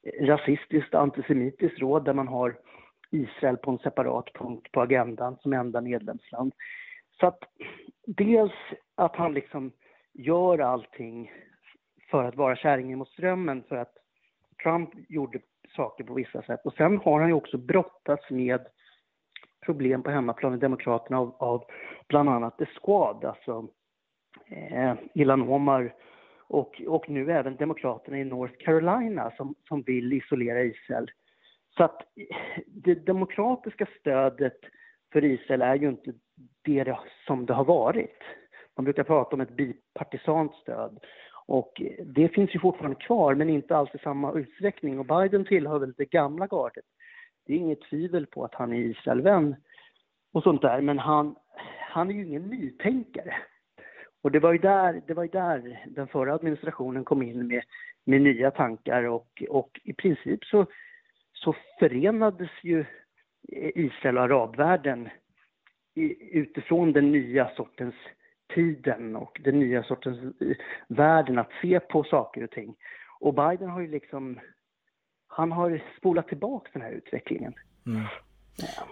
eh, 0.07 0.26
rasistiskt 0.26 0.95
antisemitiskt 0.95 1.80
råd 1.80 2.04
där 2.04 2.14
man 2.14 2.28
har 2.28 2.57
Israel 3.11 3.57
på 3.57 3.71
en 3.71 3.79
separat 3.79 4.33
punkt 4.35 4.73
på 4.73 4.81
agendan 4.81 5.37
som 5.37 5.52
enda 5.52 5.81
medlemsland. 5.81 6.55
Så 7.21 7.26
att 7.26 7.38
dels 8.07 8.52
att 8.95 9.17
han 9.17 9.35
liksom 9.35 9.73
gör 10.12 10.59
allting 10.59 11.33
för 12.11 12.25
att 12.25 12.37
vara 12.37 12.57
kärringen 12.57 12.99
mot 12.99 13.09
strömmen 13.09 13.62
för 13.69 13.76
att 13.76 13.95
Trump 14.62 14.90
gjorde 15.09 15.40
saker 15.76 16.05
på 16.05 16.14
vissa 16.14 16.43
sätt. 16.43 16.61
Och 16.64 16.75
sen 16.75 16.99
har 16.99 17.21
han 17.21 17.29
ju 17.29 17.35
också 17.35 17.59
brottats 17.59 18.31
med 18.31 18.67
problem 19.67 20.02
på 20.02 20.11
hemmaplan 20.11 20.55
i 20.55 20.59
Demokraterna 20.59 21.19
av, 21.19 21.37
av 21.38 21.64
bland 22.09 22.29
annat 22.29 22.59
The 22.59 22.67
Squad, 22.67 23.25
alltså 23.25 23.69
eh, 24.47 24.95
Ilan 25.14 25.49
Omar 25.49 25.95
och, 26.38 26.83
och 26.87 27.11
nu 27.11 27.33
även 27.33 27.57
Demokraterna 27.57 28.19
i 28.19 28.25
North 28.25 28.55
Carolina 28.59 29.33
som, 29.37 29.55
som 29.69 29.83
vill 29.83 30.12
isolera 30.12 30.62
Israel. 30.62 31.11
Så 31.76 31.84
att 31.84 32.02
det 32.66 32.94
demokratiska 32.94 33.86
stödet 34.00 34.58
för 35.12 35.24
Israel 35.24 35.62
är 35.62 35.74
ju 35.74 35.88
inte 35.88 36.12
det 36.62 36.98
som 37.26 37.46
det 37.46 37.54
har 37.54 37.64
varit. 37.64 38.18
Man 38.76 38.84
brukar 38.84 39.04
prata 39.04 39.36
om 39.36 39.40
ett 39.40 39.56
bipartisant 39.56 40.54
stöd. 40.54 40.98
Och 41.46 41.82
det 42.04 42.28
finns 42.28 42.54
ju 42.54 42.60
fortfarande 42.60 42.96
kvar, 42.96 43.34
men 43.34 43.48
inte 43.48 43.76
alls 43.76 43.94
i 43.94 43.98
samma 43.98 44.32
utsträckning. 44.32 44.98
Och 44.98 45.06
Biden 45.06 45.44
tillhör 45.44 45.78
väl 45.78 45.94
det 45.96 46.10
gamla 46.10 46.46
gardet. 46.46 46.84
Det 47.46 47.52
är 47.52 47.56
inget 47.56 47.80
tvivel 47.80 48.26
på 48.26 48.44
att 48.44 48.54
han 48.54 48.72
är 48.72 48.76
Israelvän 48.76 49.56
och 50.32 50.42
sånt 50.42 50.62
där, 50.62 50.80
men 50.80 50.98
han, 50.98 51.36
han 51.78 52.10
är 52.10 52.14
ju 52.14 52.26
ingen 52.26 52.42
nytänkare. 52.42 53.36
Och 54.22 54.30
det 54.30 54.38
var 54.38 54.52
ju 54.52 54.58
där, 54.58 55.02
det 55.06 55.14
var 55.14 55.22
ju 55.22 55.28
där 55.28 55.84
den 55.86 56.08
förra 56.08 56.34
administrationen 56.34 57.04
kom 57.04 57.22
in 57.22 57.46
med, 57.46 57.62
med 58.04 58.22
nya 58.22 58.50
tankar 58.50 59.02
och, 59.02 59.42
och 59.48 59.80
i 59.84 59.92
princip 59.92 60.44
så, 60.44 60.66
så 61.44 61.56
förenades 61.78 62.50
ju 62.62 62.85
Israel 63.75 64.18
och 64.18 64.25
arabvärlden 64.25 65.09
utifrån 66.32 66.92
den 66.92 67.12
nya 67.12 67.50
sortens 67.56 67.94
tiden 68.54 69.16
och 69.16 69.40
den 69.44 69.59
nya 69.59 69.82
sortens 69.82 70.40
eh, 70.40 70.56
världen 70.88 71.38
att 71.38 71.50
se 71.62 71.80
på 71.80 72.04
saker 72.04 72.44
och 72.44 72.50
ting. 72.50 72.75
Och 73.20 73.35
Biden 73.35 73.70
har 73.70 73.80
ju 73.80 73.88
liksom, 73.88 74.40
han 75.26 75.52
har 75.52 75.82
spolat 75.97 76.28
tillbaka 76.28 76.70
den 76.73 76.82
här 76.82 76.90
utvecklingen. 76.90 77.54
Mm. 77.87 78.04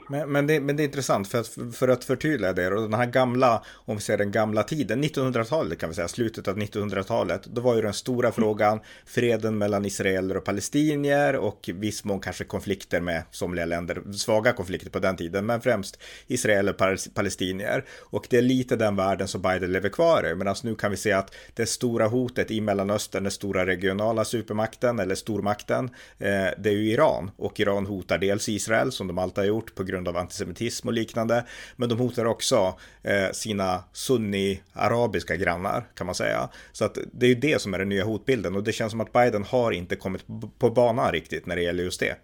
Men, 0.09 0.33
men, 0.33 0.47
det, 0.47 0.61
men 0.61 0.77
det 0.77 0.83
är 0.83 0.85
intressant 0.85 1.29
för 1.29 1.41
att, 1.41 1.77
för 1.77 1.89
att 1.89 2.05
förtydliga 2.05 2.53
det 2.53 2.69
och 2.69 2.83
den 2.83 2.95
här 2.95 3.07
gamla, 3.07 3.63
om 3.75 3.97
vi 3.97 4.03
säger 4.03 4.19
den 4.19 4.31
gamla 4.31 4.63
tiden, 4.63 5.05
1900-talet 5.05 5.79
kan 5.79 5.89
vi 5.89 5.95
säga, 5.95 6.09
slutet 6.09 6.49
av 6.49 6.59
1900-talet, 6.59 7.45
då 7.45 7.61
var 7.61 7.75
ju 7.75 7.83
den 7.83 7.93
stora 7.93 8.33
frågan 8.33 8.81
freden 9.07 9.59
mellan 9.59 9.85
israeler 9.85 10.37
och 10.37 10.45
palestinier 10.45 11.37
och 11.37 11.71
viss 11.75 12.05
mån 12.05 12.21
kanske 12.21 12.45
konflikter 12.45 13.01
med 13.01 13.23
somliga 13.31 13.67
länder, 13.67 14.03
svaga 14.13 14.53
konflikter 14.53 14.91
på 14.91 14.99
den 14.99 15.17
tiden, 15.17 15.47
men 15.47 15.61
främst 15.61 15.99
israeler 16.27 16.73
och 16.73 17.15
palestinier. 17.15 17.85
Och 18.01 18.27
det 18.31 18.39
är 18.39 18.43
lite 18.43 18.77
den 18.77 18.97
världen 18.97 19.29
som 19.29 19.43
Biden 19.43 19.73
lever 19.73 19.89
kvar 19.89 20.27
i, 20.27 20.35
medan 20.35 20.55
nu 20.63 20.75
kan 20.75 20.91
vi 20.91 20.97
se 20.97 21.13
att 21.13 21.35
det 21.55 21.67
stora 21.67 22.07
hotet 22.07 22.51
i 22.51 22.61
Mellanöstern, 22.61 23.23
den 23.23 23.33
stora 23.33 23.67
regionala 23.67 24.25
supermakten 24.25 24.99
eller 24.99 25.15
stormakten, 25.15 25.85
eh, 26.19 26.47
det 26.59 26.69
är 26.69 26.75
ju 26.75 26.91
Iran 26.91 27.31
och 27.37 27.61
Iran 27.61 27.87
hotar 27.87 28.19
dels 28.19 28.49
Israel 28.49 28.93
som 28.93 29.07
de 29.07 29.19
alltid 29.19 29.39
har 29.45 29.48
gjort 29.49 29.75
på 29.75 29.85
grund 29.85 30.09
av 30.09 30.17
antisemitism 30.17 30.89
och 30.89 30.95
liknande. 30.95 31.45
Men 31.77 31.89
de 31.89 31.99
hotar 31.99 32.25
också 32.25 32.57
eh, 33.05 33.31
sina 33.33 33.85
sunni-arabiska 33.93 35.37
grannar 35.37 35.81
kan 35.95 36.07
man 36.07 36.15
säga. 36.15 36.49
Så 36.73 36.85
att 36.85 36.99
det 37.13 37.27
är 37.27 37.31
ju 37.31 37.41
det 37.41 37.61
som 37.61 37.75
är 37.75 37.79
den 37.79 37.89
nya 37.89 38.05
hotbilden 38.05 38.57
och 38.57 38.65
det 38.65 38.73
känns 38.73 38.91
som 38.91 39.01
att 39.01 39.13
Biden 39.13 39.45
har 39.45 39.73
inte 39.73 39.97
kommit 39.97 40.27
på 40.59 40.71
banan 40.71 41.13
riktigt 41.13 41.47
när 41.47 41.57
det 41.57 41.63
gäller 41.63 41.85
just 41.85 42.01
det. 42.01 42.15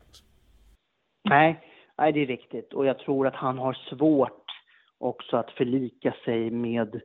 Nej, 1.28 1.60
nej 1.98 2.12
det 2.12 2.22
är 2.22 2.26
riktigt 2.26 2.72
och 2.72 2.86
jag 2.86 2.98
tror 2.98 3.26
att 3.26 3.36
han 3.36 3.58
har 3.58 3.74
svårt 3.90 4.44
också 4.98 5.36
att 5.36 5.50
förlika 5.50 6.14
sig 6.24 6.50
med 6.50 7.00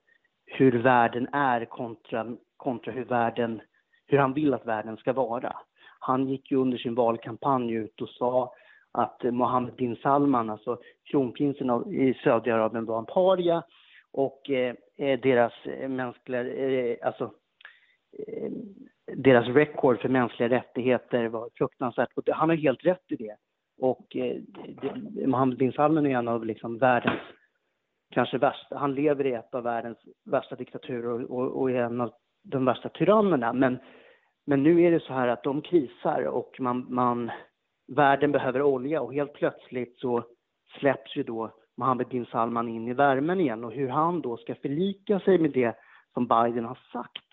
hur 0.46 0.84
världen 0.84 1.28
är 1.34 1.66
kontra, 1.66 2.26
kontra 2.58 2.92
hur, 2.92 3.06
världen, 3.06 3.62
hur 4.08 4.18
han 4.18 4.34
vill 4.34 4.54
att 4.54 4.66
världen 4.66 4.98
ska 4.98 5.14
vara. 5.14 5.56
Han 6.00 6.28
gick 6.28 6.52
ju 6.52 6.58
under 6.58 6.78
sin 6.78 6.96
valkampanj 6.96 7.74
ut 7.74 8.02
och 8.02 8.10
sa 8.10 8.54
att 8.92 9.24
Mohammed 9.24 9.76
bin 9.76 9.96
Salman, 9.96 10.50
alltså 10.50 10.78
kronprinsen 11.12 11.70
av, 11.70 11.94
i 11.94 12.14
Saudiarabien, 12.24 12.86
var 12.86 13.00
en 13.00 13.06
paria 13.06 13.64
och 14.12 14.50
eh, 14.50 14.76
eh 14.98 15.20
deras 15.20 15.54
eh, 15.66 15.90
mänskliga, 15.90 16.44
eh, 16.44 16.98
alltså 17.02 17.34
eh, 18.28 18.52
deras 19.16 19.48
record 19.48 20.00
för 20.00 20.10
mänskliga 20.10 20.50
rättigheter 20.50 21.28
var 21.28 21.50
fruktansvärt. 21.56 22.10
Och 22.16 22.24
han 22.28 22.50
har 22.50 22.56
helt 22.56 22.86
rätt 22.86 23.12
i 23.12 23.16
det. 23.16 23.36
Och 23.80 24.16
eh, 24.16 24.38
det, 24.82 25.28
Mohammed 25.28 25.58
bin 25.58 25.72
Salman 25.72 26.06
är 26.06 26.18
en 26.18 26.28
av 26.28 26.46
liksom 26.46 26.78
världens 26.78 27.22
kanske 28.12 28.38
värsta, 28.38 28.78
han 28.78 28.96
lever 28.96 29.26
i 29.26 29.34
ett 29.34 29.56
av 29.56 29.64
världens 29.64 29.98
värsta 30.26 30.56
diktaturer 30.56 31.32
och, 31.32 31.62
och 31.62 31.72
är 31.72 31.76
en 31.76 32.02
av 32.02 32.14
de 32.44 32.66
värsta 32.66 32.90
tyrannerna. 32.90 33.54
Men, 33.54 33.80
men 34.46 34.64
nu 34.64 34.82
är 34.82 34.92
det 34.92 35.00
så 35.00 35.14
här 35.14 35.28
att 35.28 35.44
de 35.44 35.62
krisar 35.62 36.24
och 36.24 36.56
man, 36.60 36.86
man 36.90 37.32
världen 37.90 38.32
behöver 38.32 38.62
olja 38.62 39.02
och 39.02 39.14
helt 39.14 39.34
plötsligt 39.34 40.00
så 40.00 40.24
släpps 40.80 41.16
ju 41.16 41.24
då 41.24 41.52
Mohammed 41.78 42.08
bin 42.08 42.26
Salman 42.26 42.70
in 42.70 42.88
i 42.88 42.94
värmen 42.94 43.40
igen 43.40 43.64
och 43.64 43.72
hur 43.72 43.90
han 43.90 44.22
då 44.22 44.38
ska 44.38 44.56
förlika 44.56 45.20
sig 45.20 45.40
med 45.40 45.52
det 45.52 45.76
som 46.14 46.28
Biden 46.28 46.66
har 46.66 46.80
sagt 46.92 47.24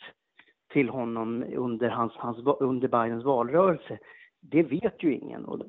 till 0.72 0.88
honom 0.88 1.44
under, 1.56 1.88
hans, 1.88 2.12
hans, 2.16 2.38
under 2.60 2.88
Bidens 2.88 3.24
valrörelse, 3.24 3.98
det 4.40 4.62
vet 4.62 5.02
ju 5.02 5.14
ingen. 5.14 5.44
Och, 5.44 5.60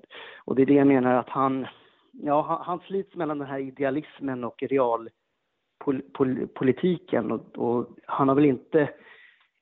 och 0.45 0.55
det 0.55 0.61
är 0.61 0.65
det 0.65 0.73
jag 0.73 0.87
menar 0.87 1.13
att 1.13 1.29
han, 1.29 1.67
ja, 2.11 2.41
han, 2.41 2.61
han 2.61 2.79
slits 2.79 3.15
mellan 3.15 3.37
den 3.37 3.47
här 3.47 3.59
idealismen 3.59 4.43
och 4.43 4.63
realpolitiken 4.63 7.31
och, 7.31 7.57
och 7.57 7.87
han 8.05 8.27
har 8.27 8.35
väl 8.35 8.45
inte 8.45 8.89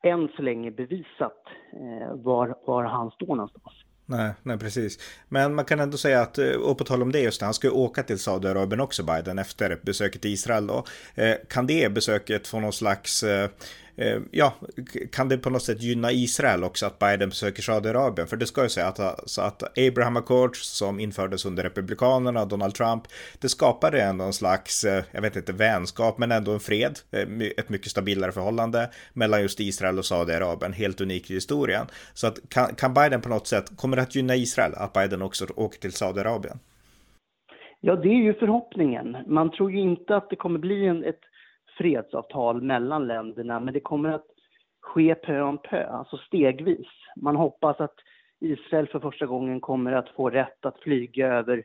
än 0.04 0.30
så 0.36 0.42
länge 0.42 0.72
bevisat 0.72 1.44
eh, 1.74 2.16
var, 2.16 2.56
var 2.66 2.84
han 2.84 3.12
står 3.12 3.36
någonstans. 3.36 3.86
Nej, 4.06 4.32
nej, 4.44 4.58
precis. 4.58 5.00
Men 5.30 5.56
man 5.56 5.66
kan 5.66 5.80
ändå 5.80 5.98
säga 5.98 6.22
att, 6.22 6.38
eh, 6.38 6.50
och 6.50 6.78
på 6.78 6.84
tal 6.84 7.02
om 7.02 7.12
det 7.12 7.20
just 7.20 7.42
han 7.42 7.54
ska 7.54 7.68
ju 7.68 7.74
åka 7.74 8.04
till 8.04 8.20
Saudiarabien 8.20 8.80
också, 8.80 9.04
Biden, 9.04 9.40
efter 9.40 9.80
besöket 9.82 10.26
i 10.26 10.30
Israel 10.30 10.68
då. 10.68 10.86
Eh, 11.16 11.36
kan 11.50 11.68
det 11.68 11.94
besöket 11.94 12.48
få 12.48 12.60
någon 12.60 12.74
slags 12.74 13.24
Eh, 13.24 13.50
Eh, 13.98 14.20
ja, 14.32 14.54
kan 15.12 15.30
det 15.30 15.38
på 15.38 15.50
något 15.50 15.64
sätt 15.64 15.82
gynna 15.82 16.12
Israel 16.12 16.64
också 16.64 16.86
att 16.86 17.00
Biden 17.00 17.30
besöker 17.30 17.62
Saudiarabien? 17.62 18.28
För 18.28 18.38
det 18.38 18.46
ska 18.46 18.64
ju 18.64 18.70
säga 18.70 18.88
att, 18.88 19.30
så 19.30 19.42
att 19.42 19.80
Abraham 19.80 20.18
Accords 20.18 20.78
som 20.78 21.00
infördes 21.00 21.46
under 21.46 21.64
Republikanerna, 21.64 22.46
Donald 22.46 22.74
Trump, 22.74 23.04
det 23.42 23.50
skapade 23.50 24.02
ändå 24.02 24.26
en 24.26 24.34
slags, 24.34 24.84
eh, 24.84 25.04
jag 25.12 25.22
vet 25.22 25.36
inte, 25.36 25.54
vänskap, 25.54 26.18
men 26.18 26.32
ändå 26.32 26.52
en 26.52 26.60
fred, 26.60 27.00
eh, 27.12 27.48
ett 27.58 27.70
mycket 27.70 27.92
stabilare 27.92 28.32
förhållande 28.32 28.90
mellan 29.14 29.42
just 29.42 29.60
Israel 29.60 29.98
och 29.98 30.06
Saudiarabien, 30.06 30.74
helt 30.74 31.02
unikt 31.02 31.32
i 31.32 31.34
historien. 31.34 31.86
Så 32.14 32.28
att 32.28 32.50
kan, 32.50 32.76
kan 32.76 32.94
Biden 32.94 33.22
på 33.22 33.30
något 33.30 33.48
sätt, 33.48 33.78
kommer 33.78 33.98
det 33.98 34.04
att 34.04 34.16
gynna 34.16 34.36
Israel 34.36 34.74
att 34.76 34.94
Biden 34.94 35.22
också 35.22 35.46
åker 35.56 35.80
till 35.80 35.94
Saudiarabien? 35.94 36.60
Ja, 37.82 37.96
det 37.96 38.10
är 38.10 38.24
ju 38.24 38.34
förhoppningen. 38.34 39.18
Man 39.28 39.52
tror 39.52 39.72
ju 39.72 39.80
inte 39.80 40.16
att 40.16 40.30
det 40.30 40.36
kommer 40.36 40.60
bli 40.60 40.88
en, 40.88 41.04
ett 41.04 41.20
fredsavtal 41.78 42.62
mellan 42.62 43.08
länderna, 43.08 43.60
men 43.60 43.74
det 43.74 43.80
kommer 43.80 44.10
att 44.10 44.26
ske 44.82 45.16
pö 45.16 45.42
om 45.42 45.58
pö, 45.58 45.88
alltså 45.88 46.18
stegvis. 46.18 46.88
Man 47.16 47.36
hoppas 47.36 47.80
att 47.80 47.96
Israel 48.40 48.88
för 48.88 49.00
första 49.00 49.26
gången 49.26 49.62
kommer 49.62 49.92
att 49.92 50.10
få 50.10 50.30
rätt 50.30 50.66
att 50.66 50.80
flyga 50.80 51.28
över 51.28 51.64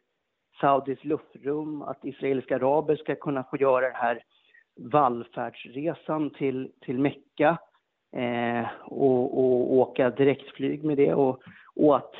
Saudis 0.60 1.04
luftrum, 1.04 1.82
att 1.82 2.04
israeliska 2.04 2.56
araber 2.56 2.96
ska 2.96 3.14
kunna 3.14 3.44
få 3.44 3.56
göra 3.56 3.86
den 3.86 3.96
här 3.96 4.22
vallfärdsresan 4.76 6.30
till, 6.30 6.72
till 6.80 6.98
Mecka 6.98 7.58
eh, 8.16 8.66
och, 8.84 9.38
och, 9.38 9.72
åka 9.72 10.10
direktflyg 10.10 10.84
med 10.84 10.96
det 10.96 11.14
och, 11.14 11.42
och 11.76 11.96
att 11.96 12.14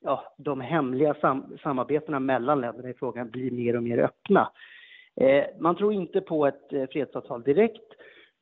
ja, 0.00 0.34
de 0.38 0.60
hemliga 0.60 1.14
sam 1.14 1.58
samarbetena 1.62 2.20
mellan 2.20 2.60
länderna 2.60 2.88
i 2.88 2.94
frågan 2.94 3.30
blir 3.30 3.50
mer 3.50 3.76
och 3.76 3.82
mer 3.82 3.98
öppna. 3.98 4.50
Eh, 5.20 5.44
man 5.58 5.76
tror 5.76 5.92
inte 5.92 6.20
på 6.20 6.46
ett 6.46 6.72
eh, 6.72 6.86
fredsavtal 6.86 7.42
direkt, 7.42 7.92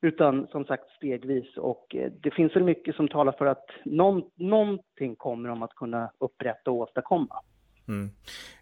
utan 0.03 0.47
som 0.47 0.65
sagt 0.65 0.91
stegvis. 0.91 1.57
Och 1.57 1.95
eh, 1.95 2.13
det 2.23 2.31
finns 2.31 2.57
väl 2.57 2.65
mycket 2.65 2.97
som 2.97 3.09
talar 3.09 3.33
för 3.33 3.47
att 3.47 3.67
någon, 3.85 4.31
någonting 4.37 5.17
kommer 5.17 5.49
de 5.49 5.63
att 5.63 5.75
kunna 5.75 6.11
upprätta 6.19 6.71
och 6.71 6.77
åstadkomma. 6.77 7.35
Mm. 7.91 8.11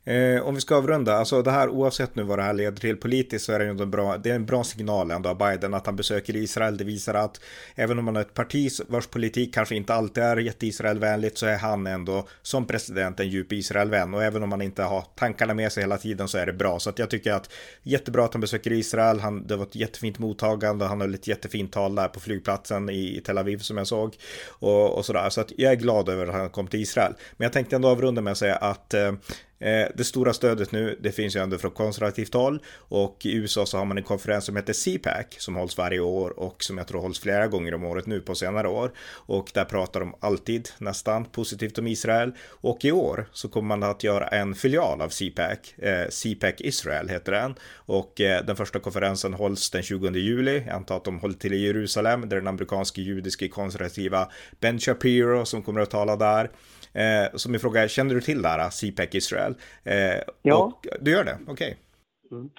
Eh, 0.04 0.42
om 0.42 0.54
vi 0.54 0.60
ska 0.60 0.76
avrunda, 0.76 1.16
alltså 1.16 1.42
det 1.42 1.50
här 1.50 1.68
oavsett 1.68 2.14
nu 2.14 2.22
vad 2.22 2.38
det 2.38 2.42
här 2.42 2.52
leder 2.52 2.80
till 2.80 2.96
politiskt 2.96 3.44
så 3.44 3.52
är 3.52 3.58
det 3.58 3.64
ju 3.64 3.70
en 3.70 3.90
bra, 3.90 4.16
det 4.16 4.30
är 4.30 4.34
en 4.34 4.46
bra 4.46 4.64
signal 4.64 5.10
ändå 5.10 5.28
av 5.28 5.38
Biden 5.38 5.74
att 5.74 5.86
han 5.86 5.96
besöker 5.96 6.36
Israel. 6.36 6.76
Det 6.76 6.84
visar 6.84 7.14
att 7.14 7.40
även 7.74 7.98
om 7.98 8.04
man 8.04 8.14
har 8.16 8.22
ett 8.22 8.34
parti 8.34 8.70
vars 8.88 9.06
politik 9.06 9.54
kanske 9.54 9.76
inte 9.76 9.94
alltid 9.94 10.22
är 10.22 10.36
jätte-Israelvänligt 10.36 11.38
så 11.38 11.46
är 11.46 11.56
han 11.56 11.86
ändå 11.86 12.28
som 12.42 12.66
president 12.66 13.20
en 13.20 13.28
djup 13.28 13.52
Israelvän 13.52 14.14
och 14.14 14.24
även 14.24 14.42
om 14.42 14.48
man 14.48 14.62
inte 14.62 14.82
har 14.82 15.04
tankarna 15.16 15.54
med 15.54 15.72
sig 15.72 15.82
hela 15.82 15.98
tiden 15.98 16.28
så 16.28 16.38
är 16.38 16.46
det 16.46 16.52
bra. 16.52 16.78
Så 16.78 16.90
att 16.90 16.98
jag 16.98 17.10
tycker 17.10 17.32
att 17.32 17.50
jättebra 17.82 18.24
att 18.24 18.34
han 18.34 18.40
besöker 18.40 18.72
Israel. 18.72 19.20
Han, 19.20 19.46
det 19.46 19.56
var 19.56 19.64
ett 19.64 19.74
jättefint 19.74 20.18
mottagande. 20.18 20.84
Han 20.84 21.00
höll 21.00 21.14
ett 21.14 21.26
jättefint 21.26 21.72
tal 21.72 21.94
där 21.94 22.08
på 22.08 22.20
flygplatsen 22.20 22.90
i 22.90 23.22
Tel 23.24 23.38
Aviv 23.38 23.58
som 23.58 23.76
jag 23.76 23.86
såg 23.86 24.16
och, 24.48 24.98
och 24.98 25.04
sådär. 25.04 25.30
Så 25.30 25.40
att 25.40 25.52
jag 25.56 25.72
är 25.72 25.76
glad 25.76 26.08
över 26.08 26.26
att 26.26 26.34
han 26.34 26.50
kom 26.50 26.66
till 26.66 26.80
Israel. 26.80 27.12
Men 27.36 27.44
jag 27.44 27.52
tänkte 27.52 27.76
ändå 27.76 27.88
avrunda 27.88 28.20
med 28.20 28.30
att 28.30 28.38
säga 28.38 28.56
att 28.56 28.94
Eh, 28.94 29.12
Eh, 29.60 29.88
det 29.94 30.04
stora 30.04 30.32
stödet 30.32 30.72
nu, 30.72 30.98
det 31.00 31.12
finns 31.12 31.36
ju 31.36 31.40
ändå 31.40 31.58
från 31.58 31.70
konservativt 31.70 32.34
håll. 32.34 32.62
Och 32.76 33.26
i 33.26 33.34
USA 33.34 33.66
så 33.66 33.78
har 33.78 33.84
man 33.84 33.98
en 33.98 34.04
konferens 34.04 34.44
som 34.44 34.56
heter 34.56 34.72
CPAC 34.72 35.26
som 35.38 35.56
hålls 35.56 35.78
varje 35.78 36.00
år 36.00 36.38
och 36.38 36.64
som 36.64 36.78
jag 36.78 36.86
tror 36.86 37.00
hålls 37.00 37.20
flera 37.20 37.46
gånger 37.46 37.74
om 37.74 37.84
året 37.84 38.06
nu 38.06 38.20
på 38.20 38.34
senare 38.34 38.68
år. 38.68 38.92
Och 39.10 39.50
där 39.54 39.64
pratar 39.64 40.00
de 40.00 40.14
alltid 40.20 40.68
nästan 40.78 41.24
positivt 41.24 41.78
om 41.78 41.86
Israel. 41.86 42.32
Och 42.48 42.84
i 42.84 42.92
år 42.92 43.28
så 43.32 43.48
kommer 43.48 43.76
man 43.76 43.90
att 43.90 44.04
göra 44.04 44.28
en 44.28 44.54
filial 44.54 45.00
av 45.00 45.08
CPAC, 45.08 45.78
eh, 45.78 46.08
CPAC 46.08 46.54
Israel 46.58 47.08
heter 47.08 47.32
den. 47.32 47.54
Och 47.74 48.20
eh, 48.20 48.44
den 48.44 48.56
första 48.56 48.78
konferensen 48.78 49.34
hålls 49.34 49.70
den 49.70 49.82
20 49.82 50.10
juli, 50.10 50.62
jag 50.66 50.74
antar 50.74 50.96
att 50.96 51.04
de 51.04 51.18
håller 51.18 51.34
till 51.34 51.52
i 51.52 51.66
Jerusalem 51.66 52.28
där 52.28 52.36
den 52.36 52.46
amerikanske 52.46 53.02
judiske 53.02 53.48
konservativa 53.48 54.28
Ben 54.60 54.78
Shapiro 54.78 55.44
som 55.44 55.62
kommer 55.62 55.80
att 55.80 55.90
tala 55.90 56.16
där. 56.16 56.50
Eh, 56.92 57.50
min 57.50 57.60
fråga 57.60 57.82
är, 57.82 57.88
känner 57.88 58.14
du 58.14 58.20
till 58.20 58.42
det 58.42 58.48
här, 58.48 58.70
CPEC 58.70 59.14
Israel? 59.14 59.54
Eh, 59.84 59.94
ja. 60.42 60.64
Och, 60.64 60.86
du 61.00 61.10
gör 61.10 61.24
det? 61.24 61.38
Okej. 61.46 61.52
Okay. 61.52 62.38
Mm. 62.38 62.50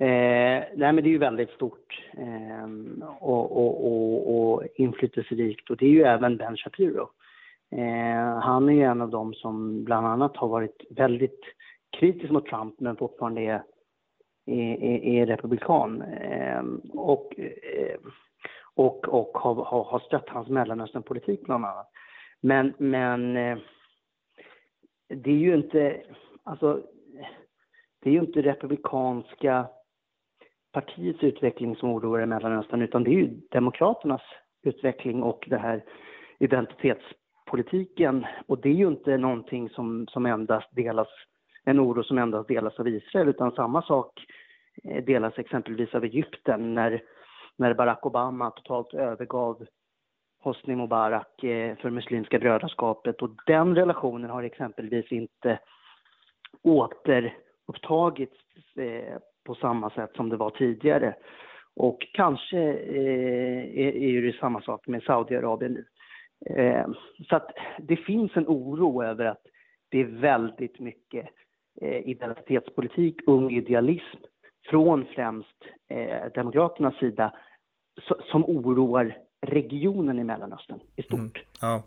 Eh, 0.00 0.64
nej, 0.76 0.92
men 0.92 0.96
det 0.96 1.08
är 1.08 1.12
ju 1.12 1.18
väldigt 1.18 1.50
stort 1.50 2.04
eh, 2.12 2.68
och, 3.20 3.56
och, 3.56 3.86
och, 3.86 4.54
och 4.54 4.62
inflytelserikt 4.76 5.70
och 5.70 5.76
det 5.76 5.86
är 5.86 5.90
ju 5.90 6.02
även 6.02 6.36
Ben 6.36 6.56
Shapiro. 6.56 7.08
Eh, 7.70 8.38
han 8.38 8.68
är 8.68 8.72
ju 8.72 8.82
en 8.82 9.00
av 9.00 9.10
dem 9.10 9.34
som 9.34 9.84
bland 9.84 10.06
annat 10.06 10.36
har 10.36 10.48
varit 10.48 10.82
väldigt 10.90 11.40
kritisk 11.98 12.30
mot 12.30 12.46
Trump 12.46 12.80
men 12.80 12.96
fortfarande 12.96 13.40
är, 13.40 13.62
är, 14.46 15.04
är 15.04 15.26
republikan. 15.26 16.02
Eh, 16.02 16.62
och, 16.92 17.38
eh, 17.38 17.98
och, 18.74 19.08
och 19.08 19.38
har, 19.38 19.54
har, 19.54 19.84
har 19.84 19.98
stött 19.98 20.28
hans 20.28 20.48
Mellanösternpolitik 20.48 21.44
bland 21.44 21.64
annat. 21.64 21.90
Men, 22.40 22.74
men 22.78 23.36
eh, 23.36 23.58
det 25.08 25.30
är 25.30 25.36
ju 25.36 25.54
inte, 25.54 26.02
alltså, 26.42 26.82
det 28.02 28.10
är 28.10 28.14
ju 28.14 28.20
inte 28.20 28.42
republikanska 28.42 29.68
partiets 30.72 31.22
utveckling 31.22 31.76
som 31.76 31.90
oroar 31.90 32.22
i 32.22 32.26
Mellanöstern, 32.26 32.82
utan 32.82 33.04
det 33.04 33.10
är 33.10 33.18
ju 33.18 33.40
demokraternas 33.50 34.22
utveckling 34.62 35.22
och 35.22 35.44
det 35.50 35.58
här 35.58 35.84
identitetspolitiken. 36.38 38.26
Och 38.46 38.60
det 38.60 38.68
är 38.68 38.74
ju 38.74 38.88
inte 38.88 39.16
någonting 39.16 39.70
som, 39.70 40.06
som 40.06 40.26
endast 40.26 40.68
delas, 40.72 41.08
en 41.64 41.80
oro 41.80 42.02
som 42.02 42.18
endast 42.18 42.48
delas 42.48 42.78
av 42.78 42.88
Israel, 42.88 43.28
utan 43.28 43.52
samma 43.52 43.82
sak 43.82 44.26
eh, 44.84 45.04
delas 45.04 45.38
exempelvis 45.38 45.94
av 45.94 46.04
Egypten 46.04 46.74
när, 46.74 47.02
när 47.56 47.74
Barack 47.74 48.06
Obama 48.06 48.50
totalt 48.50 48.94
övergav 48.94 49.66
Hosni 50.48 50.76
Mubarak 50.76 51.44
eh, 51.44 51.76
för 51.76 51.90
Muslimska 51.90 52.38
brödraskapet 52.38 53.22
och 53.22 53.30
den 53.46 53.74
relationen 53.74 54.30
har 54.30 54.42
exempelvis 54.42 55.12
inte 55.12 55.58
återupptagits 56.62 58.36
eh, 58.76 59.18
på 59.44 59.54
samma 59.54 59.90
sätt 59.90 60.10
som 60.16 60.28
det 60.28 60.36
var 60.36 60.50
tidigare. 60.50 61.14
Och 61.76 62.06
kanske 62.12 62.58
eh, 62.58 63.78
är 63.78 64.22
det 64.22 64.36
samma 64.40 64.60
sak 64.60 64.86
med 64.86 65.02
Saudiarabien 65.02 65.72
nu. 65.72 65.84
Så 67.28 67.36
att 67.36 67.50
det 67.78 67.96
finns 67.96 68.36
en 68.36 68.46
oro 68.46 69.02
över 69.02 69.24
att 69.24 69.42
det 69.88 70.00
är 70.00 70.04
väldigt 70.04 70.78
mycket 70.80 71.28
identitetspolitik, 72.04 73.16
ung 73.26 73.50
idealism 73.50 74.18
från 74.70 75.04
främst 75.04 75.64
Demokraternas 76.34 76.98
sida 76.98 77.32
som 78.30 78.44
oroar 78.44 79.16
regionen 79.46 80.18
i 80.18 80.24
Mellanöstern 80.24 80.80
i 80.96 81.02
stort. 81.02 81.20
Mm, 81.20 81.32
ja. 81.60 81.82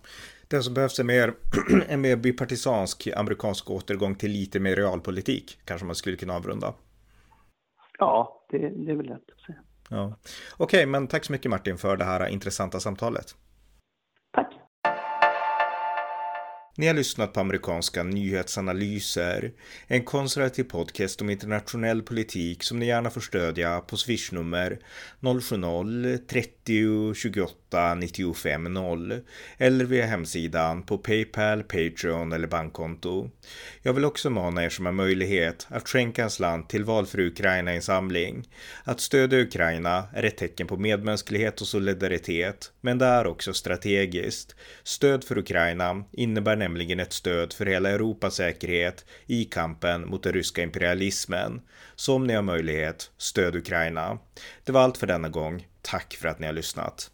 Det 0.48 0.64
som 0.64 0.74
behövs 0.74 1.00
är 1.00 1.04
mer, 1.04 1.34
en 1.88 2.02
mer 2.02 2.16
bipartisansk 2.16 3.08
amerikansk 3.16 3.70
återgång 3.70 4.16
till 4.16 4.32
lite 4.32 4.60
mer 4.60 4.76
realpolitik, 4.76 5.60
kanske 5.66 5.86
man 5.86 5.96
skulle 5.96 6.18
kunna 6.18 6.34
avrunda. 6.34 6.74
Ja, 8.00 8.46
det, 8.50 8.58
det 8.58 8.92
är 8.92 8.96
väl 8.96 9.06
lätt 9.06 9.32
att 9.36 9.42
säga. 9.46 9.58
Ja. 9.90 10.16
Okej, 10.58 10.66
okay, 10.66 10.86
men 10.86 11.08
tack 11.08 11.26
så 11.26 11.32
mycket 11.32 11.52
Martin 11.52 11.78
för 11.78 11.98
det 11.98 12.04
här 12.04 12.28
intressanta 12.28 12.80
samtalet. 12.80 13.36
Ni 16.76 16.88
har 16.88 16.94
lyssnat 16.94 17.34
på 17.34 17.40
amerikanska 17.40 18.04
nyhetsanalyser, 18.04 19.52
en 19.88 20.04
konservativ 20.04 20.64
podcast 20.64 21.22
om 21.22 21.30
internationell 21.30 22.02
politik 22.02 22.64
som 22.64 22.80
ni 22.80 22.86
gärna 22.86 23.10
får 23.10 23.22
stödja 23.22 23.80
på 23.80 23.98
swishnummer 23.98 24.80
070-30 25.20 27.14
28 27.14 27.96
95 27.96 28.74
0 28.74 29.22
eller 29.58 29.86
via 29.86 30.06
hemsidan 30.06 30.84
på 30.84 30.98
Paypal, 30.98 31.64
Patreon 31.64 32.32
eller 32.32 32.48
bankkonto. 32.48 33.30
Jag 33.82 33.94
vill 33.94 34.06
också 34.06 34.30
mana 34.30 34.64
er 34.64 34.70
som 34.70 34.86
har 34.86 34.94
möjlighet 34.94 35.68
att 35.70 35.90
skänka 35.90 36.24
en 36.24 36.30
slant 36.30 36.70
till 36.70 36.84
Val 36.84 37.06
för 37.06 37.20
Ukraina-insamling. 37.20 38.48
Att 38.84 39.00
stödja 39.00 39.40
Ukraina 39.40 40.04
är 40.14 40.24
ett 40.24 40.38
tecken 40.38 40.68
på 40.68 40.78
medmänsklighet 40.78 41.62
och 41.62 41.68
solidaritet, 41.68 42.72
men 42.82 42.98
det 42.98 43.06
är 43.06 43.28
också 43.28 43.54
strategiskt. 43.54 44.56
Stöd 44.84 45.24
för 45.24 45.38
Ukraina 45.38 46.04
innebär 46.12 46.61
nämligen 46.62 47.00
ett 47.00 47.14
stöd 47.14 47.54
för 47.54 47.66
hela 47.66 47.90
Europas 47.90 48.36
säkerhet 48.36 49.06
i 49.26 49.46
kampen 49.46 50.10
mot 50.10 50.24
den 50.24 50.34
ryska 50.34 50.64
imperialismen. 50.64 51.62
Så 51.96 52.16
om 52.16 52.28
ni 52.28 52.34
har 52.34 52.42
möjlighet, 52.42 53.12
stöd 53.18 53.56
Ukraina. 53.56 54.20
Det 54.64 54.72
var 54.72 54.82
allt 54.82 54.98
för 54.98 55.08
denna 55.08 55.30
gång. 55.30 55.68
Tack 55.82 56.14
för 56.14 56.28
att 56.28 56.40
ni 56.40 56.46
har 56.46 56.54
lyssnat. 56.54 57.12